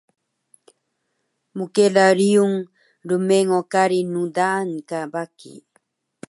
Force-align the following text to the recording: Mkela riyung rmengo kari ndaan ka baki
Mkela 1.57 2.05
riyung 2.17 2.55
rmengo 3.09 3.59
kari 3.71 3.99
ndaan 4.25 4.69
ka 4.89 4.99
baki 5.13 5.53